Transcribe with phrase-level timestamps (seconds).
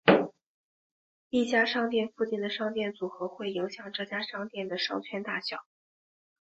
[1.29, 5.57] 一家商店附近的商店组合会影响这家商店的商圈大小。